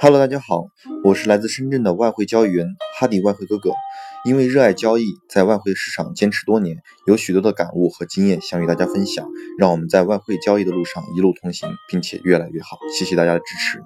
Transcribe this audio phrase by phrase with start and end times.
[0.00, 0.68] Hello，大家好，
[1.02, 3.72] 我是来自深圳的外汇交易员哈迪外汇哥哥。
[4.24, 6.76] 因为热爱交易，在外汇市场坚持多年，
[7.08, 9.26] 有许多的感悟和经验想与大家分享。
[9.58, 12.78] 让我们在外汇交易的路上一路同行，并且越来越好。
[12.96, 13.82] 谢谢大家的支持。